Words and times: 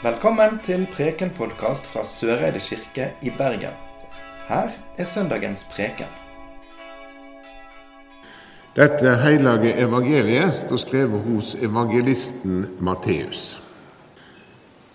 Velkommen 0.00 0.54
til 0.64 0.86
Preken-podkast 0.94 1.84
fra 1.92 2.06
Søreide 2.08 2.60
kirke 2.64 3.10
i 3.20 3.28
Bergen. 3.36 3.74
Her 4.48 4.70
er 4.96 5.04
søndagens 5.04 5.66
preken. 5.74 6.08
Dette 8.76 9.10
hellige 9.20 9.74
evangeliet 9.76 10.54
står 10.56 10.80
skrevet 10.80 11.20
hos 11.26 11.50
evangelisten 11.54 12.62
Matteus. 12.80 13.58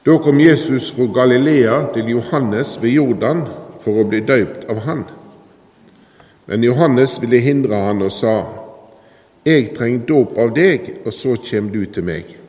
Da 0.06 0.16
kom 0.18 0.40
Jesus 0.42 0.90
fra 0.98 1.06
Galilea 1.20 1.76
til 1.94 2.10
Johannes 2.10 2.72
ved 2.82 2.90
Jordan 2.90 3.44
for 3.84 4.02
å 4.02 4.08
bli 4.10 4.24
døypt 4.26 4.66
av 4.74 4.80
han. 4.88 5.04
Men 6.50 6.66
Johannes 6.66 7.20
ville 7.22 7.44
hindre 7.46 7.84
han 7.84 8.02
og 8.02 8.12
sa:" 8.12 8.40
Jeg 9.46 9.70
trenger 9.78 10.08
dåp 10.08 10.38
av 10.38 10.56
deg, 10.56 11.06
og 11.06 11.14
så 11.14 11.38
kommer 11.38 11.72
du 11.72 11.86
til 11.86 12.04
meg. 12.04 12.45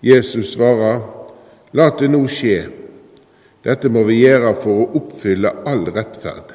Jesus 0.00 0.54
svarer, 0.54 1.00
La 1.72 1.90
det 1.94 2.08
nå 2.10 2.24
skje. 2.26 2.64
Dette 3.62 3.90
må 3.92 4.02
vi 4.08 4.22
gjøre 4.24 4.54
for 4.58 4.82
å 4.82 4.88
oppfylle 4.98 5.52
all 5.68 5.84
rettferd. 5.92 6.54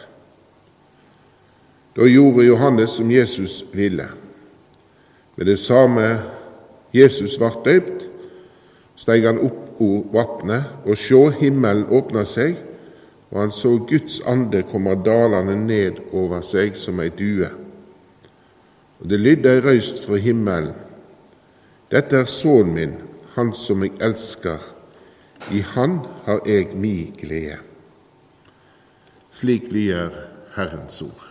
Da 1.95 2.07
gjorde 2.09 2.43
Johannes 2.43 2.97
som 2.97 3.11
Jesus 3.11 3.61
ville. 3.71 4.09
Med 5.35 5.47
det 5.47 5.59
samme 5.61 6.09
Jesus 6.95 7.37
ble 7.39 7.51
døpt, 7.63 8.07
steg 8.99 9.27
han 9.27 9.39
opp 9.43 9.79
ur 9.83 10.03
vatnet, 10.11 10.71
og 10.87 10.99
sjå, 10.99 11.29
himmelen 11.39 11.87
åpna 11.91 12.25
seg, 12.27 12.57
og 13.31 13.41
han 13.41 13.51
så 13.51 13.75
Guds 13.87 14.21
ande 14.27 14.63
komme 14.67 14.95
dalende 15.03 15.55
ned 15.59 15.99
over 16.15 16.43
seg 16.45 16.77
som 16.79 16.99
ei 17.03 17.11
due. 17.11 17.49
Og 18.99 19.09
det 19.11 19.19
lydde 19.19 19.51
ei 19.51 19.63
røyst 19.63 20.03
fra 20.05 20.19
himmelen. 20.19 20.75
Dette 21.91 22.23
er 22.23 22.31
sønnen 22.31 22.75
min, 22.75 22.95
han 23.35 23.51
som 23.53 23.83
jeg 23.83 23.97
elsker, 24.03 24.63
i 25.51 25.59
Han 25.75 25.99
har 26.25 26.39
jeg 26.47 26.71
mi 26.79 27.11
glede. 27.19 27.59
Slik 29.31 29.67
lyder 29.71 30.09
Herrens 30.55 31.01
ord. 31.03 31.25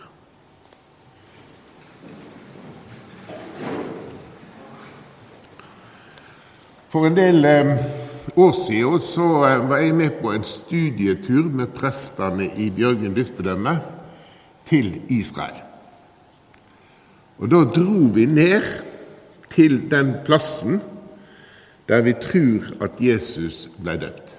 For 6.93 7.09
en 7.09 7.17
del 7.17 7.45
eh, 7.45 7.73
år 8.37 8.53
siden 8.55 9.01
så 9.03 9.25
eh, 9.49 9.69
var 9.69 9.81
jeg 9.81 9.95
med 9.97 10.21
på 10.21 10.31
en 10.31 10.45
studietur 10.47 11.49
med 11.49 11.73
prestene 11.75 12.51
i 12.55 12.69
Bjørgen 12.69 13.17
bispedømme 13.17 13.79
til 14.69 15.01
Israel. 15.09 15.57
Og 17.41 17.51
Da 17.51 17.65
dro 17.67 18.05
vi 18.13 18.25
ned 18.25 18.63
til 19.51 19.81
den 19.91 20.13
plassen 20.25 20.79
der 21.87 22.01
vi 22.01 22.15
tror 22.17 22.71
at 22.83 23.01
Jesus 23.01 23.65
ble 23.77 23.97
døpt. 24.01 24.37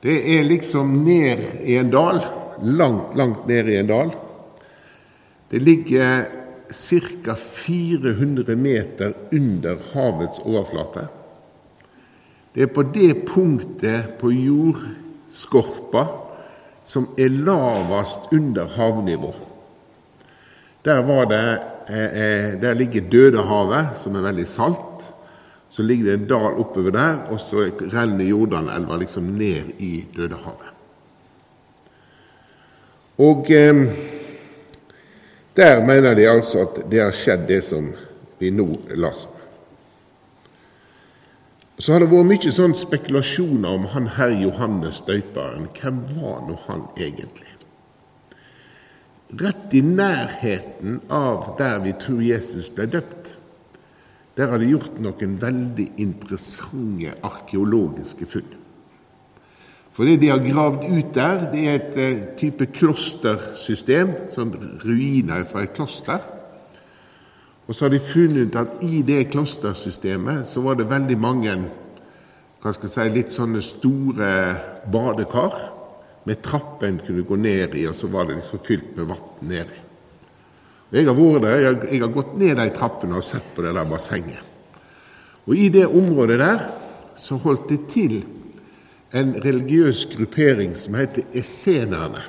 Det 0.00 0.16
er 0.36 0.46
liksom 0.48 0.92
ned 1.04 1.42
i 1.64 1.76
en 1.76 1.90
dal, 1.92 2.22
langt, 2.64 3.16
langt 3.16 3.46
ned 3.48 3.68
i 3.68 3.76
en 3.80 3.88
dal. 3.88 4.12
Det 5.50 5.60
ligger 5.60 6.28
ca. 6.72 7.34
400 7.34 8.56
meter 8.56 9.12
under 9.32 9.76
havets 9.92 10.40
overflate. 10.44 11.08
Det 12.54 12.62
er 12.62 12.72
på 12.74 12.82
det 12.82 13.26
punktet 13.28 14.16
på 14.18 14.32
jordskorpa 14.32 16.06
som 16.84 17.10
er 17.18 17.30
lavest 17.30 18.32
under 18.34 18.70
havnivå. 18.76 19.34
Der, 20.84 21.02
det, 21.28 21.42
eh, 21.88 22.04
eh, 22.04 22.60
der 22.62 22.74
ligger 22.74 23.10
Dødehavet, 23.10 23.98
som 24.00 24.16
er 24.16 24.24
veldig 24.24 24.46
salt. 24.48 24.89
Så 25.70 25.82
ligger 25.86 26.04
det 26.04 26.14
en 26.18 26.28
dal 26.28 26.58
oppover 26.58 26.90
der, 26.94 27.18
og 27.30 27.40
så 27.40 27.68
renner 27.92 28.26
Jordanelva 28.26 28.96
liksom 28.98 29.28
ned 29.38 29.76
i 29.78 30.04
Dødehavet. 30.16 30.72
Og 33.20 33.50
eh, 33.52 33.84
der 35.56 35.84
mener 35.86 36.14
de 36.14 36.28
altså 36.30 36.64
at 36.64 36.80
det 36.90 37.02
har 37.02 37.14
skjedd, 37.14 37.46
det 37.48 37.60
som 37.64 37.92
vi 38.40 38.50
nå 38.54 38.66
leser 38.96 39.28
om. 39.28 39.36
Så 41.80 41.94
har 41.94 42.02
det 42.02 42.10
vært 42.10 42.28
mye 42.28 42.52
sånn 42.52 42.74
spekulasjoner 42.76 43.72
om 43.72 43.86
han 43.94 44.10
herr 44.18 44.34
Johannes 44.36 45.00
døyperen. 45.06 45.70
Hvem 45.76 46.02
var 46.12 46.42
nå 46.44 46.58
han 46.66 46.84
egentlig? 47.00 47.48
Rett 49.40 49.76
i 49.78 49.80
nærheten 49.86 50.98
av 51.08 51.54
der 51.56 51.78
vi 51.84 51.94
tror 51.96 52.20
Jesus 52.24 52.68
ble 52.74 52.88
døpt, 52.90 53.36
der 54.40 54.48
har 54.48 54.60
de 54.62 54.70
gjort 54.70 54.96
noen 55.04 55.36
veldig 55.40 55.86
interessante 56.00 57.12
arkeologiske 57.26 58.28
funn. 58.30 58.56
For 59.92 60.08
det 60.08 60.20
de 60.22 60.30
har 60.30 60.40
gravd 60.40 60.86
ut 60.88 61.10
der, 61.12 61.42
det 61.52 61.64
er 61.66 61.74
et 61.76 61.98
uh, 61.98 62.22
type 62.40 62.70
klostersystem, 62.72 64.14
sånn 64.32 64.54
ruiner 64.80 65.44
fra 65.44 65.66
et 65.66 65.74
kloster. 65.76 66.22
Og 67.66 67.76
så 67.76 67.84
har 67.84 67.92
de 67.92 68.00
funnet 68.00 68.48
ut 68.48 68.56
at 68.56 68.80
i 68.86 69.02
det 69.06 69.26
klostersystemet 69.34 70.48
så 70.48 70.62
var 70.64 70.78
det 70.78 70.88
veldig 70.90 71.18
mange 71.20 71.58
hva 72.60 72.72
skal 72.76 72.88
jeg 72.88 72.94
si, 72.94 73.12
litt 73.14 73.32
sånne 73.32 73.60
store 73.64 74.32
badekar 74.92 75.54
med 76.28 76.42
trapper 76.44 76.88
en 76.88 76.98
kunne 77.04 77.24
gå 77.24 77.38
ned 77.40 77.76
i, 77.76 77.86
og 77.88 77.96
så 77.96 78.08
var 78.12 78.28
det 78.28 78.40
liksom 78.40 78.64
fylt 78.64 78.90
med 78.96 79.08
vann 79.08 79.30
nedi. 79.52 79.78
Jeg 80.90 81.06
har 81.06 81.14
vært 81.14 81.44
der, 81.44 81.60
jeg, 81.62 81.78
jeg 81.94 82.02
har 82.02 82.14
gått 82.14 82.34
ned 82.40 82.56
de 82.58 82.66
trappene 82.74 83.18
og 83.20 83.26
sett 83.26 83.46
på 83.54 83.62
det 83.62 83.74
der 83.76 83.86
bassenget. 83.86 84.42
Og 85.46 85.54
I 85.56 85.68
det 85.72 85.86
området 85.86 86.38
der 86.42 86.66
så 87.20 87.38
holdt 87.40 87.68
det 87.70 87.80
til 87.92 88.20
en 89.16 89.32
religiøs 89.42 90.04
gruppering 90.12 90.74
som 90.78 90.96
heter 90.98 91.26
essenerne. 91.36 92.22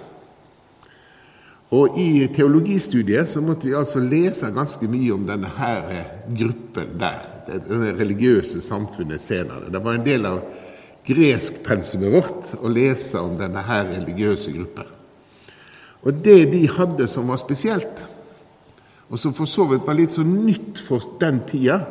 Og 1.72 1.98
I 2.02 2.28
teologistudiet 2.36 3.30
så 3.32 3.42
måtte 3.42 3.70
vi 3.70 3.76
altså 3.80 4.02
lese 4.04 4.50
ganske 4.52 4.90
mye 4.92 5.14
om 5.16 5.24
denne 5.28 5.52
her 5.56 5.92
gruppen 6.36 6.98
der. 7.00 7.22
Denne 7.48 7.94
religiøse 7.96 8.62
samfunnet 8.62 9.22
essenerne. 9.22 9.72
Det 9.72 9.82
var 9.84 9.98
en 9.98 10.06
del 10.06 10.28
av 10.28 10.42
greskpensumet 11.08 12.14
vårt 12.14 12.56
å 12.62 12.70
lese 12.70 13.22
om 13.22 13.38
denne 13.40 13.64
her 13.66 13.88
religiøse 13.90 14.52
gruppen. 14.54 14.90
Og 16.02 16.20
det 16.26 16.52
de 16.52 16.66
hadde 16.76 17.08
som 17.10 17.30
var 17.32 17.40
spesielt, 17.42 18.04
og 19.12 19.20
som 19.20 19.36
for 19.36 19.50
så 19.50 19.66
vidt 19.68 19.84
var 19.84 19.98
litt 20.00 20.16
så 20.16 20.24
nytt 20.24 20.80
for 20.80 21.04
den 21.20 21.42
tida, 21.48 21.82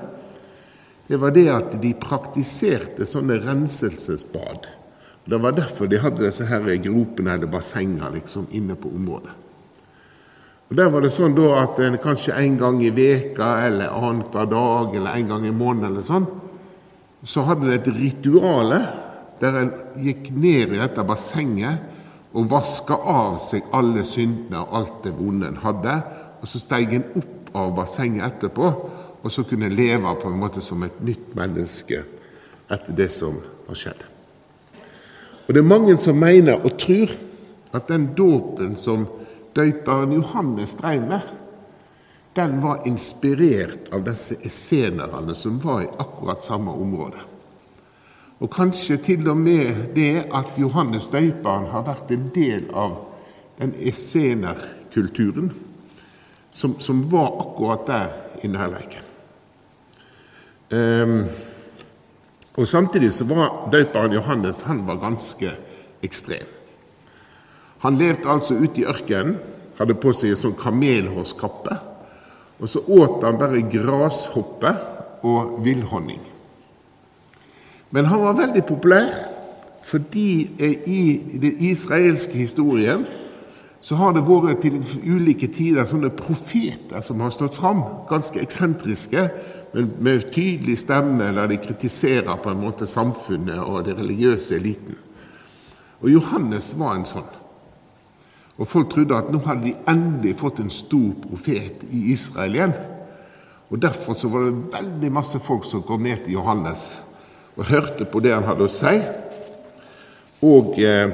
det 1.11 1.19
var 1.21 1.35
det 1.35 1.49
at 1.53 1.75
de 1.83 1.91
praktiserte 1.99 3.05
sånne 3.09 3.37
renselsesbad. 3.43 4.69
Det 5.29 5.39
var 5.43 5.53
derfor 5.53 5.91
de 5.91 6.01
hadde 6.01 6.25
disse 6.25 6.47
her 6.49 6.65
gropene 6.81 7.35
eller 7.35 7.51
bassengene 7.51 8.09
liksom 8.15 8.49
inne 8.57 8.77
på 8.79 8.93
området. 8.95 9.35
Og 10.71 10.77
Der 10.79 10.89
var 10.89 11.03
det 11.03 11.11
sånn 11.11 11.35
da 11.35 11.49
at 11.65 11.81
en 11.83 11.99
kanskje 11.99 12.37
en 12.39 12.57
gang 12.57 12.79
i 12.87 12.93
veka 12.95 13.49
eller 13.67 13.91
annenhver 13.91 14.47
dag 14.47 14.95
eller 14.95 15.19
en 15.19 15.33
gang 15.33 15.47
i 15.49 15.53
måneden 15.55 15.91
eller 15.91 16.07
sånn, 16.07 16.29
så 17.27 17.43
hadde 17.45 17.67
de 17.67 17.75
et 17.75 17.91
rituale 17.97 18.79
der 19.43 19.59
en 19.59 19.73
gikk 19.99 20.31
ned 20.31 20.77
i 20.77 20.79
dette 20.79 21.05
bassenget 21.05 21.91
og 22.39 22.47
vaska 22.53 22.95
av 22.95 23.41
seg 23.43 23.67
alle 23.75 24.07
syndene 24.07 24.63
og 24.63 24.77
alt 24.79 25.01
det 25.05 25.17
vonde 25.19 25.51
en 25.51 25.59
hadde, 25.65 25.97
og 26.41 26.49
så 26.49 26.61
steg 26.63 26.95
en 26.95 27.09
opp 27.21 27.53
av 27.57 27.75
bassenget 27.77 28.25
etterpå, 28.27 28.71
og 29.21 29.33
så 29.33 29.45
kunne 29.45 29.69
en 29.69 29.77
leve 29.77 30.15
på 30.21 30.31
en 30.31 30.41
måte 30.41 30.63
som 30.65 30.83
et 30.83 31.03
nytt 31.05 31.35
menneske 31.37 32.03
etter 32.71 32.97
det 32.97 33.11
som 33.13 33.37
har 33.67 33.77
skjedd. 33.77 34.05
Og 35.47 35.55
Det 35.55 35.61
er 35.61 35.67
mange 35.67 35.97
som 35.99 36.17
mener 36.17 36.63
og 36.65 36.79
tror 36.79 37.11
at 37.75 37.89
den 37.89 38.13
dåpen 38.15 38.77
som 38.77 39.09
døperen 39.55 40.13
Johannes 40.13 40.77
drev 40.79 41.09
med, 41.09 41.21
den 42.35 42.61
var 42.63 42.87
inspirert 42.87 43.91
av 43.93 44.05
disse 44.07 44.37
essenerne 44.47 45.35
som 45.35 45.59
var 45.59 45.83
i 45.83 45.91
akkurat 45.99 46.43
samme 46.43 46.71
område. 46.71 47.19
Og 48.41 48.49
kanskje 48.55 48.97
til 48.97 49.27
og 49.29 49.37
med 49.37 49.91
det 49.95 50.31
at 50.33 50.55
Johannes 50.57 51.11
døperen 51.11 51.67
har 51.75 51.83
vært 51.85 52.15
en 52.15 52.31
del 52.35 52.71
av 52.71 52.95
den 53.59 53.75
essenerkulturen 53.75 55.51
som, 56.53 56.77
som 56.81 57.03
var 57.11 57.33
akkurat 57.41 57.87
der 57.87 58.45
i 58.45 58.51
nærleiken. 58.51 59.07
Um, 60.71 61.25
og 62.55 62.67
Samtidig 62.69 63.13
så 63.13 63.25
var 63.25 63.71
døperen 63.73 64.13
Johannes 64.13 64.63
han 64.63 64.87
var 64.87 65.01
ganske 65.03 65.53
ekstrem. 66.03 66.47
Han 67.81 67.97
levde 67.97 68.29
altså 68.29 68.55
ute 68.55 68.83
i 68.83 68.85
ørkenen, 68.85 69.39
hadde 69.79 69.97
på 69.97 70.13
seg 70.13 70.35
en 70.35 70.41
sånn 70.43 70.59
kamelhårskappe. 70.61 71.77
Og 72.61 72.69
så 72.69 72.83
åt 72.85 73.23
han 73.25 73.39
bare 73.41 73.63
grashoppe 73.73 74.75
og 75.25 75.57
villhonning. 75.65 76.21
Men 77.91 78.11
han 78.11 78.23
var 78.23 78.39
veldig 78.39 78.65
populær 78.69 79.09
fordi 79.91 80.53
i 80.87 81.01
den 81.41 81.63
israelske 81.67 82.37
historien 82.37 83.07
så 83.81 83.97
har 83.97 84.13
det 84.13 84.27
vært 84.29 84.61
til 84.61 84.77
ulike 85.09 85.49
tider 85.55 85.89
sånne 85.89 86.11
profeter 86.13 87.01
som 87.05 87.23
har 87.25 87.33
stått 87.33 87.57
fram, 87.57 87.81
ganske 88.11 88.41
eksentriske, 88.43 89.25
men 89.73 89.93
med 90.05 90.27
tydelig 90.35 90.81
stemme, 90.83 91.31
der 91.33 91.49
de 91.49 91.61
kritiserer 91.63 92.43
på 92.43 92.53
en 92.53 92.61
måte 92.61 92.89
samfunnet 92.91 93.63
og 93.63 93.87
den 93.87 93.97
religiøse 94.03 94.59
eliten. 94.59 94.99
Og 96.01 96.11
Johannes 96.13 96.75
var 96.77 96.97
en 96.97 97.09
sånn. 97.09 97.29
Og 98.61 98.69
Folk 98.69 98.91
trodde 98.93 99.17
at 99.17 99.31
nå 99.33 99.41
hadde 99.47 99.71
de 99.71 99.77
endelig 99.89 100.35
fått 100.43 100.61
en 100.61 100.73
stor 100.73 101.15
profet 101.23 101.85
i 101.89 102.11
Israel 102.13 102.59
igjen. 102.59 102.75
Og 103.71 103.81
Derfor 103.81 104.19
så 104.19 104.29
var 104.29 104.45
det 104.45 104.75
veldig 104.75 105.13
masse 105.15 105.41
folk 105.41 105.65
som 105.65 105.85
kom 105.87 106.05
ned 106.05 106.27
til 106.27 106.37
Johannes 106.37 106.99
og 107.57 107.69
hørte 107.69 108.05
på 108.09 108.21
det 108.25 108.33
han 108.35 108.47
hadde 108.47 108.65
å 108.65 108.73
si, 108.73 108.93
og 110.47 110.79
eh, 110.81 111.11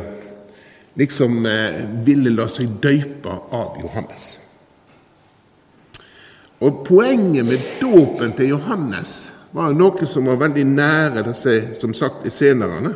liksom 0.97 1.47
eh, 1.47 1.85
ville 2.05 2.33
la 2.35 2.49
seg 2.53 2.79
døype 2.83 3.33
av 3.55 3.79
Johannes. 3.83 4.37
Og 6.65 6.85
Poenget 6.87 7.45
med 7.45 7.65
dåpen 7.81 8.33
til 8.37 8.55
Johannes 8.55 9.17
var 9.57 9.75
noe 9.77 10.09
som 10.09 10.29
var 10.31 10.41
veldig 10.41 10.65
nære 10.69 11.27
disse 11.29 11.57
som 11.77 11.93
sagt 11.95 12.25
i 12.27 12.33
senere. 12.33 12.95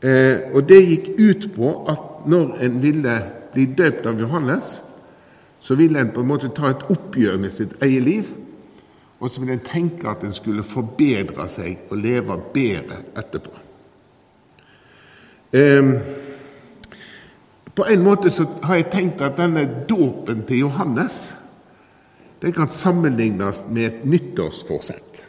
Eh, 0.00 0.50
og 0.54 0.62
det 0.70 0.80
gikk 0.86 1.10
ut 1.18 1.48
på 1.56 1.72
at 1.90 2.28
når 2.30 2.54
en 2.66 2.78
ville 2.82 3.16
bli 3.54 3.66
døpt 3.76 4.06
av 4.06 4.20
Johannes, 4.20 4.78
så 5.60 5.74
ville 5.76 6.00
en 6.00 6.12
på 6.14 6.22
en 6.22 6.30
måte 6.30 6.52
ta 6.56 6.70
et 6.70 6.86
oppgjør 6.88 7.40
med 7.42 7.52
sitt 7.52 7.74
eget 7.82 8.06
liv 8.06 8.30
og 9.20 9.30
så 9.30 9.40
ville 9.40 9.58
en 9.58 9.64
tenke 9.64 10.08
at 10.08 10.24
en 10.24 10.32
skulle 10.32 10.64
forbedre 10.64 11.44
seg 11.52 11.90
og 11.92 12.00
leve 12.00 12.38
bedre 12.54 13.02
etterpå. 13.20 13.52
Um, 15.52 15.92
på 17.80 17.86
en 17.88 18.02
måte 18.04 18.28
så 18.32 18.44
har 18.66 18.76
jeg 18.76 18.90
tenkt 18.92 19.22
at 19.24 19.38
denne 19.40 19.64
dåpen 19.88 20.44
til 20.48 20.66
Johannes 20.66 21.30
den 22.40 22.52
kan 22.56 22.68
sammenlignes 22.72 23.66
med 23.68 23.86
et 23.86 24.04
nyttårsforsett. 24.08 25.24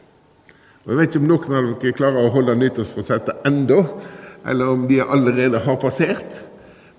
Og 0.83 0.91
Jeg 0.91 0.97
vet 0.97 1.11
ikke 1.11 1.21
om 1.21 1.27
noen 1.29 1.55
av 1.55 1.67
dere 1.79 1.95
klarer 1.95 2.25
å 2.25 2.31
holde 2.33 2.55
nyttårsforsettet 2.59 3.43
ennå, 3.47 3.81
eller 4.47 4.71
om 4.73 4.85
de 4.87 5.01
allerede 5.03 5.59
har 5.63 5.79
passert. 5.79 6.39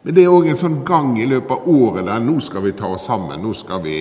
Men 0.03 0.17
det 0.17 0.25
er 0.25 0.35
òg 0.35 0.49
en 0.51 0.61
sånn 0.61 0.83
gang 0.87 1.17
i 1.21 1.29
løpet 1.29 1.53
av 1.57 1.69
året 1.69 2.07
der 2.09 2.23
nå 2.25 2.37
skal 2.45 2.65
vi 2.67 2.75
ta 2.79 2.93
oss 2.95 3.09
sammen. 3.09 3.41
Nå 3.43 3.55
skal 3.57 3.83
vi 3.85 3.97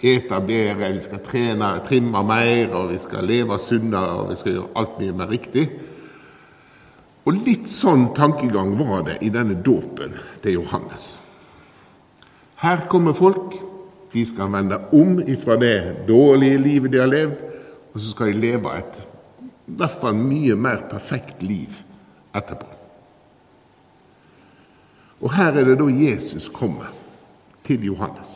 ete 0.00 0.40
bedre, 0.46 0.92
vi 0.96 1.04
skal 1.04 1.22
trene, 1.24 1.70
trimme 1.86 2.24
mer, 2.26 2.74
og 2.76 2.90
vi 2.94 2.98
skal 3.00 3.28
leve 3.28 3.58
sunnere, 3.60 4.20
og 4.22 4.32
vi 4.32 4.40
skal 4.40 4.56
gjøre 4.56 4.74
alt 4.80 5.00
mye 5.00 5.16
mer 5.20 5.32
riktig. 5.32 5.66
Og 7.28 7.36
litt 7.36 7.68
sånn 7.68 8.10
tankegang 8.16 8.72
var 8.78 9.04
det 9.08 9.18
i 9.24 9.28
denne 9.32 9.58
dåpen 9.60 10.14
til 10.40 10.60
Johannes. 10.60 11.18
Her 12.60 12.86
kommer 12.92 13.16
folk. 13.16 13.58
De 14.10 14.24
skal 14.26 14.50
vende 14.52 14.80
om 14.96 15.20
ifra 15.22 15.56
det 15.60 16.06
dårlige 16.08 16.58
livet 16.58 16.92
de 16.92 16.98
har 17.00 17.10
levd, 17.10 17.44
og 17.92 18.00
så 18.00 18.10
skal 18.10 18.32
de 18.32 18.42
leve 18.42 18.72
et 18.74 19.00
i 19.70 19.76
hvert 19.78 20.00
fall 20.02 20.16
mye 20.18 20.56
mer 20.58 20.82
perfekt 20.90 21.44
liv 21.46 21.76
etterpå. 22.34 22.66
Og 25.20 25.32
her 25.36 25.54
er 25.60 25.68
det 25.68 25.76
da 25.78 25.86
Jesus 25.92 26.48
kommer 26.50 26.90
til 27.66 27.84
Johannes. 27.86 28.32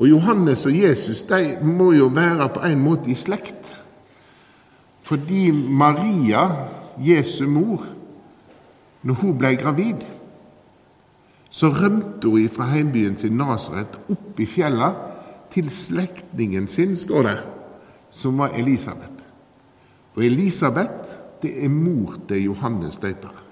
Og 0.00 0.08
Johannes 0.08 0.64
og 0.66 0.74
Jesus 0.74 1.22
de 1.28 1.58
må 1.62 1.92
jo 1.92 2.08
være 2.10 2.48
på 2.54 2.64
en 2.66 2.80
måte 2.82 3.12
i 3.12 3.16
slekt. 3.18 3.74
Fordi 5.04 5.50
Maria, 5.52 6.46
Jesu 7.00 7.46
mor, 7.48 7.86
når 9.02 9.14
hun 9.22 9.38
ble 9.38 9.54
gravid, 9.56 10.04
så 11.50 11.70
rømte 11.74 12.28
hun 12.28 12.48
fra 12.52 12.68
heimbyen 12.70 13.16
sin 13.18 13.38
Nasaret 13.40 13.96
opp 14.12 14.38
i 14.40 14.46
fjella 14.46 14.92
til 15.50 15.70
slektningen 15.72 16.68
sin, 16.70 16.94
står 16.96 17.26
det, 17.26 17.38
som 18.10 18.38
var 18.38 18.54
Elisabeth. 18.58 19.26
Og 20.14 20.24
Elisabeth 20.26 21.16
det 21.42 21.52
er 21.64 21.72
mor 21.72 22.18
til 22.28 22.44
Johannes 22.50 22.98
døperen. 23.00 23.46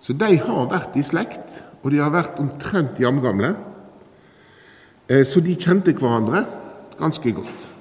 Så 0.00 0.12
de 0.12 0.36
har 0.36 0.66
vært 0.68 0.96
i 1.00 1.04
slekt, 1.04 1.62
og 1.82 1.92
de 1.92 2.00
har 2.00 2.12
vært 2.12 2.40
omtrent 2.40 3.00
jamgamle. 3.00 3.54
Eh, 5.08 5.24
så 5.24 5.40
de 5.44 5.56
kjente 5.56 5.94
hverandre 5.96 6.44
ganske 6.98 7.32
godt. 7.36 7.73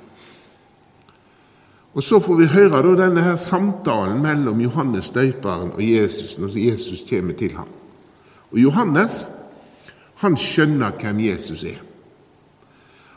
Og 1.94 2.04
Så 2.04 2.20
får 2.20 2.36
vi 2.36 2.46
høre 2.50 2.82
da 2.82 2.96
denne 3.06 3.22
her 3.22 3.36
samtalen 3.36 4.22
mellom 4.22 4.62
Johannes 4.62 5.12
døperen 5.12 5.72
og 5.76 5.84
Jesus 5.84 6.38
når 6.38 6.58
Jesus 6.58 7.04
kommer 7.10 7.34
til 7.34 7.54
ham. 7.54 7.70
Og 8.52 8.58
Johannes 8.60 9.28
han 10.24 10.38
skjønner 10.38 10.96
hvem 11.02 11.20
Jesus 11.20 11.64
er. 11.64 11.82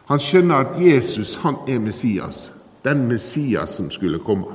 Han 0.07 0.21
skjønner 0.21 0.57
at 0.57 0.77
Jesus 0.81 1.35
han 1.43 1.57
er 1.69 1.81
Messias, 1.81 2.53
den 2.85 3.07
Messias 3.09 3.71
som 3.79 3.91
skulle 3.91 4.19
komme. 4.19 4.55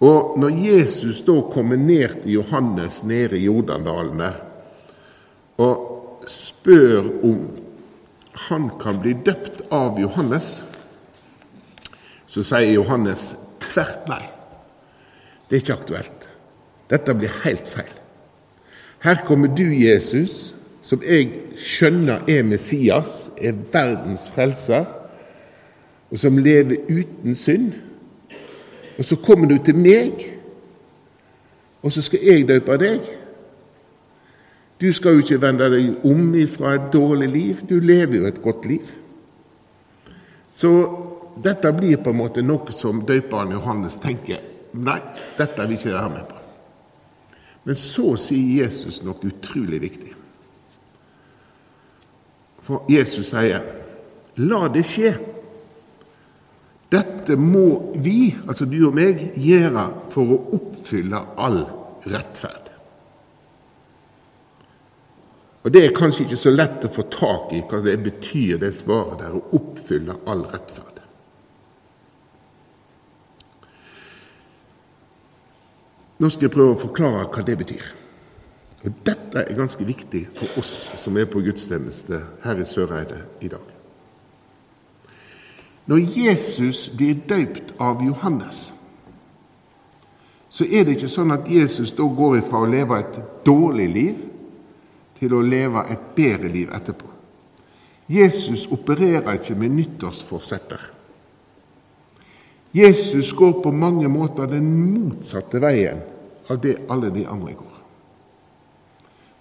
Og 0.00 0.38
når 0.38 0.48
Jesus 0.48 1.20
da 1.26 1.40
kommer 1.52 1.76
ned 1.76 2.22
til 2.22 2.32
Johannes 2.32 3.04
nede 3.04 3.38
i 3.38 3.44
Jordandalen 3.44 4.20
der, 4.20 4.32
og 5.58 6.22
spør 6.26 7.02
om 7.24 7.40
han 8.48 8.70
kan 8.80 9.00
bli 9.02 9.16
døpt 9.26 9.62
av 9.74 9.98
Johannes, 10.00 10.62
så 12.28 12.44
sier 12.44 12.74
Johannes 12.76 13.32
tvert 13.62 14.08
nei. 14.10 14.24
Det 15.48 15.56
er 15.56 15.62
ikke 15.62 15.78
aktuelt. 15.80 16.28
Dette 16.90 17.14
blir 17.16 17.32
helt 17.44 17.68
feil. 17.68 17.94
Her 19.02 19.22
kommer 19.26 19.48
du, 19.54 19.64
Jesus, 19.64 20.54
som 20.82 21.02
jeg 21.04 21.30
skjønner 21.56 22.24
er 22.28 22.44
Messias, 22.44 23.30
er 23.36 23.56
verdens 23.72 24.28
frelser, 24.34 24.88
og 26.10 26.18
som 26.18 26.38
lever 26.40 26.84
uten 26.88 27.36
synd. 27.36 27.72
Og 28.98 29.04
så 29.04 29.16
kommer 29.16 29.48
du 29.48 29.58
til 29.64 29.76
meg, 29.78 30.24
og 31.82 31.92
så 31.92 32.02
skal 32.02 32.24
jeg 32.24 32.48
døpe 32.48 32.78
deg. 32.80 33.04
Du 34.80 34.88
skal 34.92 35.14
jo 35.16 35.24
ikke 35.24 35.40
vende 35.42 35.68
deg 35.70 36.06
om 36.06 36.34
ifra 36.38 36.74
et 36.74 36.88
dårlig 36.92 37.28
liv. 37.28 37.62
Du 37.68 37.78
lever 37.82 38.16
jo 38.16 38.26
et 38.26 38.42
godt 38.42 38.66
liv. 38.66 38.90
Så 40.52 40.72
dette 41.42 41.72
blir 41.72 42.00
på 42.02 42.12
en 42.12 42.20
måte 42.20 42.42
noe 42.44 42.72
som 42.74 43.04
døperen 43.06 43.54
Johannes 43.56 43.98
tenker 44.02 44.44
Nei, 44.78 44.98
dette 45.38 45.64
vil 45.64 45.78
ikke 45.78 45.96
ha 45.96 46.08
med 46.12 46.26
på. 46.28 46.36
Men 47.64 47.76
så 47.80 48.12
sier 48.20 48.64
Jesus 48.64 49.00
noe 49.02 49.16
utrolig 49.24 49.80
viktig. 49.80 50.12
For 52.62 52.84
Jesus 52.92 53.30
sier, 53.32 53.64
'La 54.36 54.68
det 54.68 54.84
skje'. 54.84 55.16
Dette 56.92 57.36
må 57.36 57.92
vi, 57.96 58.36
altså 58.46 58.64
du 58.64 58.78
og 58.86 58.94
meg, 58.96 59.32
gjøre 59.36 59.84
for 60.12 60.32
å 60.32 60.38
oppfylle 60.56 61.20
all 61.36 61.64
rettferd. 62.08 62.68
Og 65.64 65.72
Det 65.72 65.84
er 65.84 65.96
kanskje 65.96 66.24
ikke 66.24 66.40
så 66.40 66.50
lett 66.54 66.84
å 66.86 66.92
få 66.92 67.02
tak 67.12 67.52
i 67.52 67.60
hva 67.60 67.82
det 67.84 67.98
betyr, 68.00 68.56
det 68.62 68.72
svaret 68.72 69.18
der, 69.20 69.34
å 69.36 69.58
oppfylle 69.58 70.16
all 70.24 70.46
rettferd. 70.48 70.97
Nå 76.18 76.30
skal 76.30 76.48
jeg 76.48 76.54
prøve 76.54 76.74
å 76.74 76.80
forklare 76.80 77.26
hva 77.30 77.44
det 77.46 77.56
betyr. 77.60 77.88
Og 78.84 78.94
Dette 79.06 79.42
er 79.42 79.58
ganske 79.58 79.84
viktig 79.86 80.24
for 80.34 80.60
oss 80.60 80.88
som 80.98 81.16
er 81.18 81.28
på 81.30 81.42
gudstjeneste 81.42 82.20
her 82.44 82.62
i 82.62 82.66
Søreide 82.66 83.20
i 83.42 83.50
dag. 83.50 83.74
Når 85.88 86.02
Jesus 86.18 86.88
blir 86.92 87.22
døypt 87.28 87.72
av 87.80 88.02
Johannes, 88.04 88.68
så 90.50 90.66
er 90.66 90.84
det 90.84 90.96
ikke 90.96 91.10
sånn 91.12 91.32
at 91.32 91.48
Jesus 91.48 91.94
da 91.96 92.04
går 92.04 92.40
ifra 92.40 92.60
å 92.64 92.68
leve 92.68 92.98
et 92.98 93.18
dårlig 93.46 93.88
liv 93.94 94.20
til 95.18 95.34
å 95.34 95.44
leve 95.44 95.84
et 95.92 96.10
bedre 96.16 96.50
liv 96.52 96.72
etterpå. 96.74 97.08
Jesus 98.08 98.66
opererer 98.72 99.34
ikke 99.36 99.56
med 99.58 99.74
nyttårsforsetter. 99.76 100.80
Jesus 102.74 103.32
går 103.32 103.62
på 103.62 103.72
mange 103.72 104.08
måter 104.08 104.46
den 104.46 104.68
motsatte 104.92 105.60
veien 105.62 106.02
av 106.48 106.60
det 106.60 106.76
alle 106.90 107.10
de 107.14 107.24
andre 107.28 107.54
går. 107.56 107.74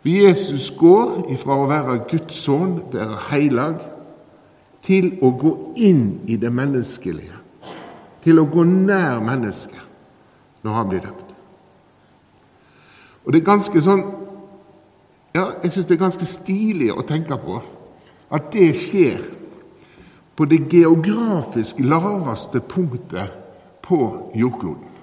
For 0.02 0.10
Jesus 0.14 0.70
går 0.78 1.32
ifra 1.34 1.58
å 1.60 1.68
være 1.68 1.98
Guds 2.08 2.38
sønn, 2.46 2.78
være 2.94 3.18
heilag, 3.32 3.82
til 4.88 5.18
å 5.20 5.34
gå 5.36 5.52
inn 5.84 6.22
i 6.32 6.38
det 6.40 6.52
menneskelige. 6.54 7.36
Til 8.24 8.40
å 8.40 8.48
gå 8.48 8.64
nær 8.64 9.20
mennesket 9.24 9.84
når 10.64 10.78
han 10.78 10.90
blir 10.92 11.04
døpt. 11.04 11.34
Og 13.26 13.34
Det 13.34 13.42
er 13.42 13.50
ganske 13.50 13.82
sånn 13.84 14.06
ja, 15.36 15.50
jeg 15.62 15.72
syns 15.74 15.88
det 15.90 15.98
er 15.98 16.06
ganske 16.06 16.26
stilig 16.26 16.88
å 16.96 17.04
tenke 17.06 17.36
på 17.38 17.60
at 18.34 18.48
det 18.54 18.72
skjer 18.80 19.20
på 20.38 20.46
det 20.46 20.68
geografisk 20.70 21.80
laveste 21.82 22.62
punktet 22.62 23.34
på 23.82 24.32
jordkloden. 24.38 24.94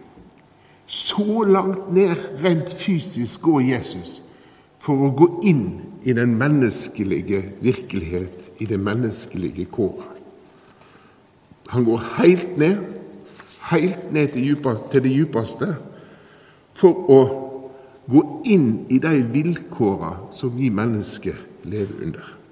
Så 0.86 1.44
langt 1.48 1.92
ned 1.92 2.14
rent 2.44 2.74
fysisk 2.78 3.42
går 3.42 3.60
Jesus 3.72 4.20
for 4.78 5.06
å 5.06 5.14
gå 5.16 5.28
inn 5.48 5.64
i 6.04 6.12
den 6.12 6.36
menneskelige 6.38 7.40
virkelighet, 7.64 8.36
i 8.60 8.68
det 8.68 8.78
menneskelige 8.78 9.64
kåret. 9.72 10.20
Han 11.72 11.86
går 11.88 12.04
helt 12.20 12.58
ned, 12.60 12.84
helt 13.72 14.12
ned 14.12 14.36
til, 14.36 15.02
det 15.02 15.10
djupeste, 15.10 15.70
for 16.76 17.10
å 17.10 17.20
gå 18.06 18.22
inn 18.44 18.84
i 18.92 19.00
de 19.00 19.16
vilkåra 19.32 20.28
som 20.36 20.52
vi 20.52 20.68
mennesker 20.68 21.40
lever 21.64 22.04
under. 22.04 22.43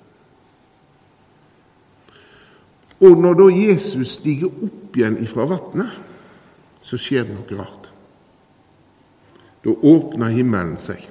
Og 3.03 3.19
når 3.19 3.39
da 3.39 3.49
Jesus 3.51 4.17
stiger 4.19 4.53
opp 4.53 4.97
igjen 4.97 5.19
ifra 5.23 5.47
vannet, 5.51 5.97
så 6.83 6.99
skjer 6.99 7.27
det 7.27 7.35
noe 7.35 7.59
rart. 7.59 7.89
Da 9.63 9.75
åpner 9.75 10.35
himmelen 10.35 10.77
seg. 10.81 11.03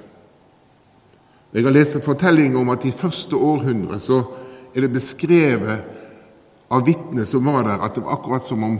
Jeg 1.52 1.66
har 1.66 1.74
lest 1.74 1.98
en 1.98 2.04
fortelling 2.04 2.56
om 2.56 2.70
at 2.72 2.84
i 2.88 2.94
første 2.96 3.36
århundre 3.36 3.98
så 4.00 4.22
er 4.72 4.86
det 4.86 4.94
beskrevet 4.94 6.72
av 6.72 6.84
vitner 6.86 7.28
som 7.28 7.44
var 7.44 7.66
der, 7.66 7.84
at 7.84 7.96
det 7.96 8.04
var 8.06 8.16
akkurat 8.16 8.46
som 8.48 8.64
om 8.64 8.78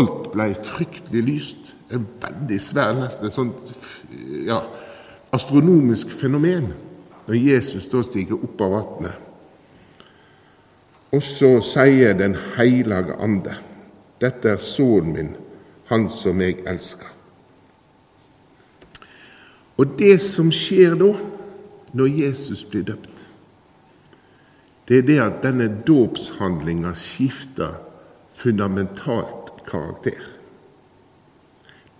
alt 0.00 0.30
ble 0.32 0.48
fryktelig 0.56 1.24
lyst. 1.26 1.74
En 1.92 2.06
veldig 2.20 2.60
svær, 2.60 2.96
nesten 2.96 3.32
sånt 3.32 3.72
ja, 4.48 4.62
astronomisk 5.32 6.12
fenomen 6.12 6.70
når 7.28 7.36
Jesus 7.36 7.88
da 7.92 8.00
stiger 8.04 8.40
opp 8.40 8.64
av 8.64 8.76
vannet. 8.78 9.27
Og 11.12 11.22
så 11.22 11.60
sier 11.64 12.12
Den 12.14 12.36
hellige 12.56 13.16
ande, 13.20 13.54
dette 14.20 14.48
er 14.48 14.60
sønnen 14.60 15.12
min, 15.14 15.30
han 15.88 16.08
som 16.10 16.40
jeg 16.40 16.60
elsker. 16.66 17.08
Og 19.78 19.94
det 19.98 20.18
som 20.20 20.50
skjer 20.52 20.98
da, 20.98 21.12
når 21.94 22.06
Jesus 22.24 22.64
blir 22.68 22.82
døpt, 22.84 23.28
det 24.88 24.98
er 24.98 25.06
det 25.06 25.18
at 25.20 25.42
denne 25.44 25.68
dåpshandlinga 25.86 26.94
skifter 26.96 27.78
fundamentalt 28.34 29.52
karakter. 29.68 30.18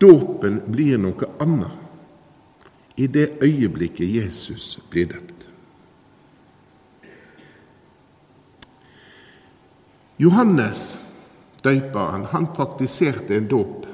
Dåpen 0.00 0.60
blir 0.72 0.98
noe 1.00 1.28
annet 1.42 2.98
i 2.98 3.06
det 3.06 3.38
øyeblikket 3.42 4.14
Jesus 4.14 4.78
blir 4.90 5.06
døpt. 5.12 5.37
Johannes, 10.18 10.98
døperen 11.62 12.26
han 12.32 12.50
praktiserte 12.54 13.36
en 13.36 13.48
dåp 13.48 13.86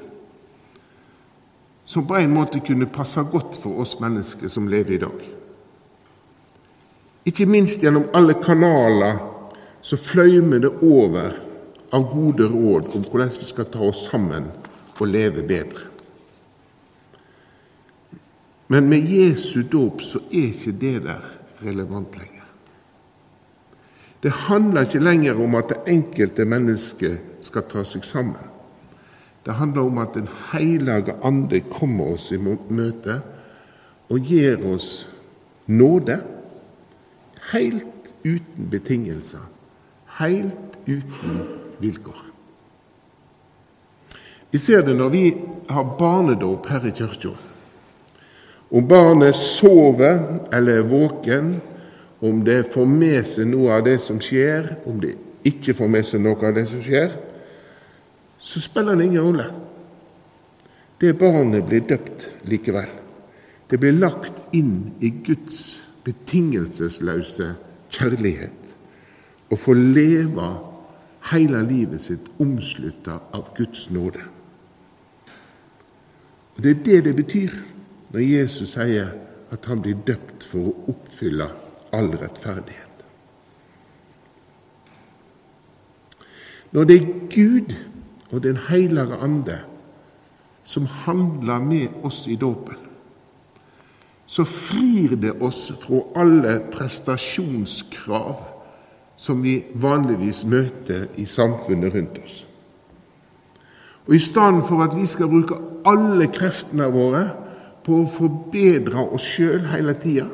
som 1.85 2.07
på 2.07 2.17
en 2.17 2.33
måte 2.33 2.59
kunne 2.65 2.89
passe 2.89 3.21
godt 3.29 3.59
for 3.61 3.81
oss 3.83 3.99
mennesker 4.01 4.49
som 4.49 4.67
lever 4.67 4.95
i 4.95 5.01
dag. 5.03 5.25
Ikke 7.29 7.45
minst 7.45 7.81
gjennom 7.81 8.07
alle 8.13 8.33
kanaler 8.41 9.21
så 9.85 9.97
fløymer 10.01 10.63
det 10.65 10.73
over 10.81 11.37
av 11.93 12.07
gode 12.09 12.49
råd 12.49 12.89
om 12.97 13.05
hvordan 13.05 13.33
vi 13.37 13.49
skal 13.49 13.69
ta 13.69 13.85
oss 13.85 14.07
sammen 14.09 14.49
og 14.97 15.07
leve 15.07 15.45
bedre. 15.45 15.91
Men 18.67 18.89
med 18.89 19.05
Jesu 19.05 19.61
dåp 19.61 20.01
så 20.01 20.23
er 20.31 20.49
ikke 20.49 20.73
det 20.81 20.95
der 21.05 21.27
relevant 21.61 22.17
lenger. 22.17 22.34
Det 24.25 24.31
handler 24.33 24.87
ikke 24.87 25.03
lenger 25.05 25.37
om 25.37 25.55
at 25.55 25.69
det 25.69 25.91
enkelte 25.93 26.47
mennesket 26.49 27.43
skal 27.45 27.67
ta 27.69 27.83
seg 27.85 28.01
sammen. 28.07 28.41
Det 29.45 29.53
handler 29.53 29.85
om 29.85 29.99
at 30.01 30.15
Den 30.17 30.27
hellige 30.51 31.13
ande 31.21 31.59
kommer 31.69 32.15
oss 32.15 32.31
i 32.33 32.39
møte 32.41 33.19
og 34.09 34.19
gir 34.19 34.65
oss 34.65 35.05
nåde 35.67 36.23
Helt 37.51 38.13
uten 38.25 38.69
betingelser. 38.71 39.45
Helt 40.17 40.79
uten 40.87 41.37
vilkår. 41.79 42.23
Vi 44.51 44.57
ser 44.57 44.81
det 44.81 44.95
når 44.97 45.09
vi 45.09 45.23
har 45.69 45.97
barnedåp 45.99 46.65
her 46.65 46.87
i 46.87 46.91
kirka. 46.91 47.35
Om 48.71 48.87
barnet 48.87 49.35
sover 49.35 50.47
eller 50.53 50.79
er 50.79 50.89
våken, 50.89 51.61
om 52.25 52.41
det 52.45 52.65
får 52.73 52.89
med 52.89 53.21
seg 53.27 53.49
noe 53.51 53.77
av 53.77 53.85
det 53.85 53.99
som 54.03 54.19
skjer, 54.23 54.75
om 54.89 54.99
det 55.01 55.15
ikke 55.45 55.75
får 55.77 55.89
med 55.91 56.07
seg 56.07 56.23
noe 56.25 56.39
av 56.47 56.55
det 56.57 56.65
som 56.71 56.81
skjer, 56.83 57.13
så 58.39 58.61
spiller 58.61 58.97
det 58.97 59.07
ingen 59.09 59.25
rolle. 59.25 59.47
Det 61.01 61.15
barnet 61.19 61.65
blir 61.67 61.83
døpt 61.85 62.29
likevel. 62.49 62.89
Det 63.69 63.79
blir 63.81 63.97
lagt 63.97 64.53
inn 64.55 64.93
i 65.01 65.09
Guds 65.25 65.81
betingelsesløse 66.05 67.55
kjærlighet 67.89 68.75
og 69.49 69.59
får 69.59 69.81
leve 69.81 70.49
hele 71.31 71.61
livet 71.65 72.01
sitt 72.01 72.29
omslutta 72.41 73.19
av 73.33 73.51
Guds 73.57 73.89
nåde. 73.89 74.21
Og 76.55 76.63
Det 76.63 76.71
er 76.71 76.83
det 76.83 77.03
det 77.03 77.15
betyr 77.15 77.53
når 78.13 78.19
Jesus 78.21 78.77
sier 78.77 79.11
at 79.51 79.65
han 79.65 79.81
blir 79.81 79.97
døpt 80.07 80.45
for 80.47 80.69
å 80.69 80.93
oppfylle 80.93 81.49
all 81.95 82.11
rettferdighet. 82.19 82.91
Når 86.75 86.83
det 86.83 86.95
er 86.95 87.11
Gud 87.31 87.75
og 88.31 88.43
Den 88.43 88.57
hellige 88.57 89.15
ande 89.21 89.59
som 90.63 90.85
handler 90.85 91.59
med 91.59 91.87
oss 92.03 92.25
i 92.27 92.35
dåpen, 92.35 92.75
så 94.27 94.43
frir 94.43 95.15
det 95.15 95.35
oss 95.41 95.71
fra 95.79 96.01
alle 96.19 96.57
prestasjonskrav 96.73 98.41
som 99.15 99.43
vi 99.43 99.59
vanligvis 99.73 100.43
møter 100.45 101.05
i 101.15 101.25
samfunnet 101.25 101.93
rundt 101.95 102.17
oss. 102.23 102.47
Og 104.07 104.15
I 104.15 104.19
stedet 104.19 104.65
for 104.67 104.83
at 104.83 104.97
vi 104.97 105.05
skal 105.05 105.29
bruke 105.29 105.57
alle 105.85 106.27
kreftene 106.33 106.89
våre 106.91 107.23
på 107.85 108.01
å 108.01 108.09
forbedre 108.09 109.05
oss 109.13 109.25
sjøl 109.35 109.69
hele 109.69 109.93
tida, 110.01 110.27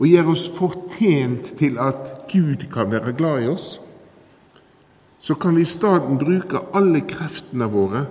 og 0.00 0.08
gjør 0.08 0.32
oss 0.32 0.46
fortjent 0.56 1.52
til 1.60 1.76
at 1.78 2.14
Gud 2.32 2.66
kan 2.72 2.88
være 2.92 3.12
glad 3.12 3.44
i 3.44 3.50
oss, 3.52 3.74
så 5.20 5.36
kan 5.36 5.56
vi 5.56 5.66
i 5.66 5.68
stedet 5.68 6.18
bruke 6.18 6.62
alle 6.74 7.02
kreftene 7.04 7.68
våre 7.68 8.06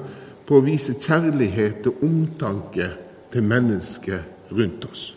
på 0.45 0.59
å 0.59 0.65
vise 0.65 0.93
kjærlighet 1.01 1.87
og 1.89 2.03
omtanke 2.05 2.91
til 3.33 3.45
mennesket 3.45 4.53
rundt 4.53 4.85
oss. 4.85 5.07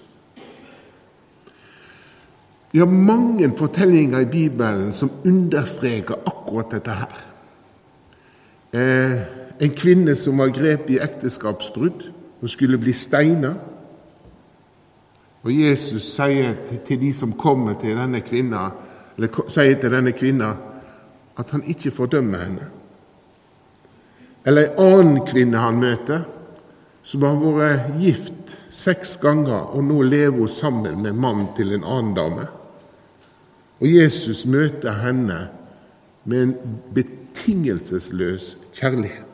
Vi 2.72 2.80
har 2.80 2.88
mange 2.88 3.50
fortellinger 3.56 4.24
i 4.24 4.30
Bibelen 4.32 4.94
som 4.96 5.12
understreker 5.28 6.24
akkurat 6.24 6.72
dette 6.72 6.96
her. 6.96 7.18
Eh, 8.72 9.18
en 9.60 9.74
kvinne 9.76 10.14
som 10.16 10.40
var 10.40 10.54
grepet 10.56 10.94
i 10.94 11.00
ekteskapsbrudd. 11.04 12.06
Hun 12.40 12.48
skulle 12.48 12.80
bli 12.80 12.94
steina. 12.96 13.52
Og 15.42 15.50
Jesus 15.50 16.06
sier 16.06 16.54
til 16.86 17.00
de 17.00 17.10
som 17.14 17.34
kommer 17.38 17.74
til 17.80 17.96
denne 17.98 18.20
kvinna, 18.22 18.68
eller 19.16 19.48
sier 19.50 19.80
til 19.80 19.92
denne 19.92 20.14
kvinna 20.14 20.52
at 21.38 21.50
han 21.50 21.64
ikke 21.66 21.90
fordømmer 21.94 22.44
henne. 22.44 22.68
Eller 24.46 24.70
en 24.70 24.80
annen 24.82 25.20
kvinne 25.26 25.58
han 25.58 25.80
møter, 25.82 26.24
som 27.02 27.24
har 27.26 27.54
vært 27.56 27.94
gift 27.98 28.54
seks 28.72 29.16
ganger, 29.22 29.72
og 29.74 29.84
nå 29.84 30.02
lever 30.06 30.38
hun 30.38 30.50
sammen 30.50 31.02
med 31.02 31.18
mannen 31.18 31.50
til 31.56 31.74
en 31.74 31.84
annen 31.84 32.14
dame. 32.14 32.46
Og 33.82 33.88
Jesus 33.90 34.44
møter 34.46 34.94
henne 35.02 35.38
med 36.24 36.42
en 36.42 36.54
betingelsesløs 36.94 38.54
kjærlighet. 38.76 39.26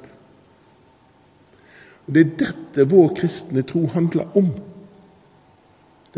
Og 2.07 2.15
Det 2.15 2.25
er 2.25 2.37
dette 2.41 2.89
vår 2.89 3.13
kristne 3.21 3.63
tro 3.69 3.85
handler 3.93 4.37
om. 4.37 4.49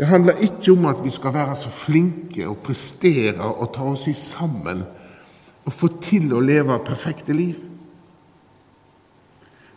Det 0.01 0.07
handler 0.09 0.39
ikke 0.41 0.71
om 0.73 0.85
at 0.89 1.03
vi 1.05 1.11
skal 1.13 1.33
være 1.35 1.55
så 1.61 1.69
flinke 1.69 2.47
og 2.49 2.63
prestere 2.65 3.45
og 3.45 3.67
ta 3.75 3.83
oss 3.85 4.07
sammen 4.17 4.79
og 5.61 5.73
få 5.77 5.91
til 6.01 6.31
å 6.33 6.39
leve 6.41 6.79
perfekte 6.81 7.35
liv. 7.37 7.59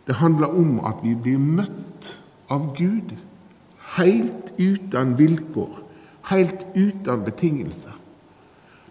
Det 0.07 0.15
handler 0.17 0.57
om 0.57 0.79
at 0.81 1.03
vi 1.03 1.13
blir 1.13 1.37
møtt 1.37 2.09
av 2.49 2.71
Gud 2.73 3.13
helt 3.99 4.49
uten 4.57 5.13
vilkår, 5.19 5.77
helt 6.31 6.65
uten 6.73 7.21
betingelser. 7.27 7.93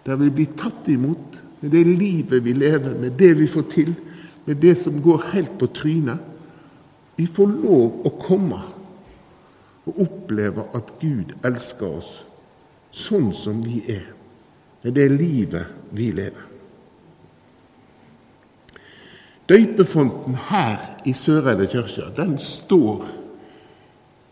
Der 0.06 0.22
vi 0.22 0.30
blir 0.30 0.54
tatt 0.54 0.86
imot 0.86 1.42
med 1.64 1.74
det 1.74 1.82
livet 1.82 2.44
vi 2.46 2.54
lever, 2.54 2.94
med 2.94 3.18
det 3.18 3.32
vi 3.40 3.50
får 3.50 3.66
til, 3.74 3.90
med 4.46 4.62
det 4.62 4.76
som 4.78 5.02
går 5.02 5.32
helt 5.32 5.58
på 5.58 5.66
trynet. 5.66 6.22
Vi 7.18 7.26
får 7.26 7.58
lov 7.58 8.06
å 8.06 8.14
komme 8.22 8.62
og 9.86 10.00
oppleve 10.00 10.64
at 10.74 10.94
Gud 11.00 11.34
elsker 11.44 11.98
oss 11.98 12.12
sånn 12.94 13.32
som 13.34 13.62
vi 13.64 13.82
er, 13.88 14.10
Det 14.84 14.92
det 14.92 15.06
livet 15.10 15.64
vi 15.96 16.10
lever. 16.12 16.44
Døypefonten 19.48 20.34
her 20.50 20.80
i 21.08 21.12
Søreide 21.12 21.66
kirke, 21.72 22.10
den 22.16 22.36
står 22.38 23.06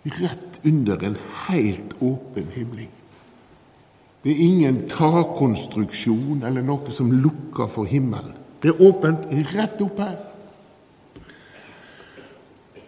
rett 0.04 0.60
under 0.64 1.00
en 1.04 1.16
helt 1.46 1.94
åpen 2.00 2.48
himling. 2.52 2.90
Det 4.24 4.32
er 4.32 4.44
ingen 4.44 4.82
takkonstruksjon 4.88 6.44
eller 6.46 6.62
noe 6.62 6.92
som 6.94 7.10
lukker 7.12 7.66
for 7.72 7.88
himmelen. 7.88 8.36
Det 8.62 8.70
er 8.70 8.84
åpent 8.84 9.24
rett 9.54 9.80
opp 9.82 9.98
her. 9.98 10.18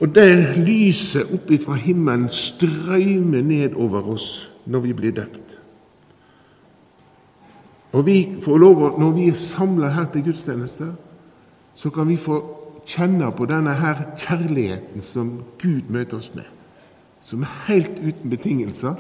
Og 0.05 0.11
det 0.13 0.59
lyset 0.61 1.31
oppe 1.33 1.57
fra 1.57 1.79
himmelen 1.81 2.27
strømmer 2.29 3.41
ned 3.41 3.77
over 3.81 4.11
oss 4.13 4.51
når 4.69 4.83
vi 4.85 4.93
blir 4.93 5.15
døpt. 5.17 5.55
Og 7.95 8.07
vi 8.07 8.37
får 8.43 8.59
lov, 8.59 8.99
Når 9.01 9.11
vi 9.11 9.29
er 9.29 9.35
samla 9.35 9.89
her 9.89 10.05
til 10.13 10.25
gudstjeneste, 10.25 10.93
så 11.75 11.91
kan 11.91 12.09
vi 12.09 12.17
få 12.17 12.37
kjenne 12.87 13.33
på 13.33 13.47
denne 13.47 13.73
her 13.75 14.03
kjærligheten 14.19 15.01
som 15.01 15.43
Gud 15.63 15.89
møter 15.89 16.17
oss 16.17 16.35
med. 16.35 16.45
Som 17.23 17.43
er 17.43 17.55
helt 17.67 17.97
uten 17.99 18.31
betingelser, 18.31 18.95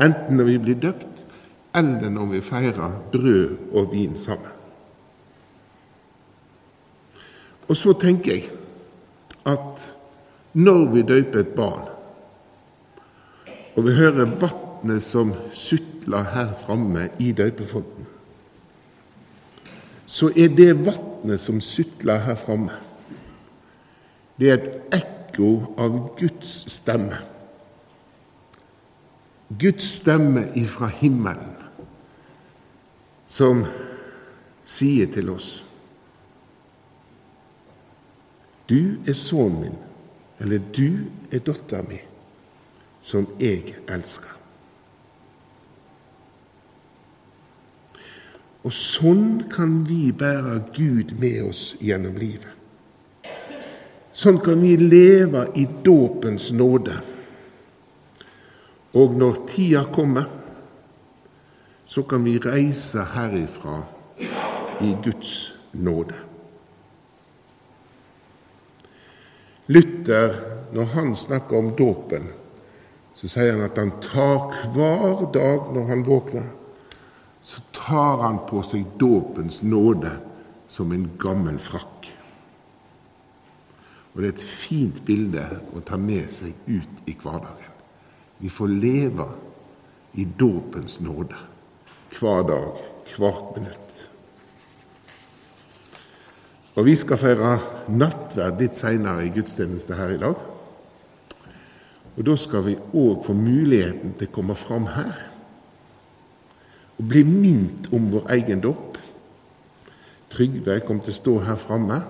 enten 0.00 0.36
når 0.36 0.44
vi 0.44 0.58
blir 0.58 0.74
døpt, 0.74 1.26
eller 1.74 2.10
når 2.10 2.26
vi 2.26 2.40
feirer 2.40 2.98
brød 3.12 3.56
og 3.72 3.92
vin 3.92 4.16
sammen. 4.16 4.50
Og 7.68 7.76
så 7.76 7.92
tenker 7.92 8.32
jeg 8.32 8.50
at 9.46 9.97
når 10.52 10.84
vi 10.92 11.02
døper 11.02 11.40
et 11.40 11.54
barn, 11.56 11.88
og 13.76 13.86
vi 13.86 13.94
hører 13.94 14.30
vannet 14.40 15.02
som 15.04 15.32
sutler 15.52 16.30
her 16.32 16.52
framme 16.58 17.08
i 17.20 17.32
døpefonten, 17.32 18.06
så 20.06 20.30
er 20.36 20.48
det 20.56 20.72
vannet 20.86 21.40
som 21.40 21.60
sutler 21.60 22.24
her 22.24 22.38
framme, 22.40 22.72
det 24.38 24.50
er 24.50 24.58
et 24.58 25.00
ekko 25.00 25.50
av 25.78 25.96
Guds 26.18 26.62
stemme. 26.72 27.18
Guds 29.58 29.86
stemme 29.98 30.46
ifra 30.56 30.88
himmelen, 30.92 31.56
som 33.28 33.64
sier 34.68 35.08
til 35.12 35.28
oss 35.32 35.48
Du 38.68 39.00
er 39.08 39.16
sønnen 39.16 39.60
min, 39.62 39.76
eller 40.38 40.62
du 40.74 41.08
er 41.32 41.42
dattera 41.42 41.82
mi, 41.86 41.98
som 43.02 43.26
jeg 43.40 43.74
elsker. 43.90 44.34
Og 48.66 48.74
sånn 48.74 49.48
kan 49.50 49.82
vi 49.88 50.10
bære 50.12 50.58
Gud 50.76 51.14
med 51.18 51.42
oss 51.48 51.72
gjennom 51.80 52.18
livet. 52.20 52.54
Sånn 54.12 54.40
kan 54.42 54.58
vi 54.60 54.74
leve 54.80 55.44
i 55.56 55.64
dåpens 55.86 56.50
nåde. 56.50 56.96
Og 58.98 59.14
når 59.14 59.42
tida 59.52 59.84
kommer, 59.94 60.26
så 61.88 62.02
kan 62.02 62.26
vi 62.26 62.34
reise 62.42 63.06
herifra 63.14 63.78
i 64.84 64.94
Guds 65.04 65.52
nåde. 65.72 66.27
Luther, 69.68 70.34
når 70.72 70.84
han 70.94 71.14
snakker 71.16 71.58
om 71.58 71.74
dåpen, 71.76 72.30
så 73.14 73.28
sier 73.28 73.52
han 73.52 73.66
at 73.66 73.78
han 73.80 73.92
tar 74.00 74.54
hver 74.72 75.26
dag 75.34 75.72
når 75.74 75.90
han 75.90 76.04
våkner, 76.06 76.46
så 77.44 77.60
tar 77.76 78.22
han 78.22 78.42
på 78.48 78.62
seg 78.64 78.86
dåpens 79.00 79.62
nåde 79.64 80.12
som 80.68 80.92
en 80.92 81.06
gammel 81.20 81.58
frakk. 81.60 82.08
Og 84.12 84.22
Det 84.22 84.28
er 84.28 84.34
et 84.34 84.42
fint 84.42 85.02
bilde 85.06 85.44
å 85.76 85.80
ta 85.84 85.96
med 86.00 86.30
seg 86.32 86.54
ut 86.66 87.04
i 87.06 87.14
hverdagen. 87.14 87.74
Vi 88.38 88.48
får 88.48 88.72
leve 88.72 89.26
i 90.18 90.24
dåpens 90.24 91.00
nåde 91.00 91.36
hver 92.18 92.42
dag, 92.48 92.80
hvert 93.16 93.56
minutt. 93.56 93.87
Og 96.78 96.84
Vi 96.86 96.94
skal 96.94 97.18
feire 97.18 97.56
nattverd 97.90 98.60
litt 98.62 98.78
seinere 98.78 99.24
i 99.26 99.32
gudstjeneste 99.34 99.96
her 99.98 100.12
i 100.14 100.20
dag. 100.20 100.36
Og 102.14 102.26
Da 102.26 102.36
skal 102.38 102.64
vi 102.66 102.76
òg 102.94 103.24
få 103.26 103.34
muligheten 103.34 104.14
til 104.18 104.28
å 104.28 104.34
komme 104.36 104.54
fram 104.54 104.86
her 104.94 105.26
og 106.98 107.06
bli 107.06 107.22
minnet 107.22 107.86
om 107.94 108.08
vår 108.10 108.30
egen 108.34 108.62
dåp. 108.62 108.96
Trygve 110.30 110.80
kom 110.86 110.98
til 111.00 111.14
å 111.14 111.18
stå 111.18 111.34
her 111.46 111.58
framme, 111.62 112.00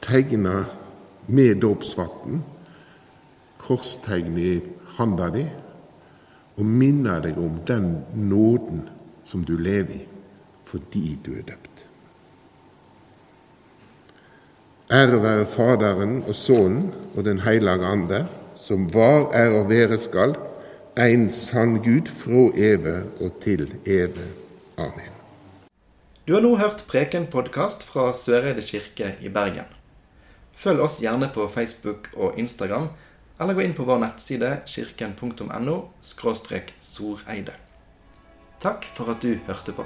tegne 0.00 0.54
med 1.28 1.60
dåpsvann, 1.60 2.40
korstegn 3.60 4.38
i 4.40 4.54
handa 4.96 5.28
di, 5.34 5.44
og 6.56 6.64
minne 6.64 7.20
deg 7.24 7.36
om 7.38 7.60
den 7.68 7.92
nåden 8.16 8.88
som 9.28 9.44
du 9.44 9.56
lever 9.56 10.00
i 10.00 10.06
fordi 10.68 11.18
du 11.24 11.30
er 11.32 11.46
døpt. 11.48 11.86
Ære 14.88 15.18
være 15.20 15.44
Faderen 15.44 16.22
og 16.24 16.32
Sønnen 16.34 16.94
og 17.16 17.24
Den 17.24 17.42
hellige 17.44 17.84
ande, 17.84 18.22
som 18.56 18.86
var, 18.94 19.26
er 19.36 19.52
og 19.58 19.68
være 19.68 19.98
skal, 20.00 20.32
en 20.96 21.28
sann 21.28 21.76
Gud 21.84 22.08
fra 22.08 22.46
evig 22.56 23.02
og 23.20 23.36
til 23.42 23.68
evig. 23.84 24.30
Amen. 24.78 25.12
Du 26.24 26.32
har 26.32 26.40
nå 26.40 26.54
hørt 26.56 26.86
Preken-podkast 26.88 27.84
fra 27.84 28.14
Søreide 28.16 28.64
kirke 28.64 29.12
i 29.20 29.28
Bergen. 29.28 29.68
Følg 30.56 30.80
oss 30.80 31.02
gjerne 31.04 31.28
på 31.34 31.50
Facebook 31.52 32.08
og 32.16 32.40
Instagram, 32.40 32.88
eller 33.40 33.54
gå 33.54 33.68
inn 33.68 33.76
på 33.76 33.84
vår 33.84 34.00
nettside 34.06 34.56
kirken.no 34.64 35.80
soreide. 36.80 37.60
Takk 38.64 38.88
for 38.96 39.12
at 39.12 39.20
du 39.20 39.36
hørte 39.44 39.76
på. 39.76 39.84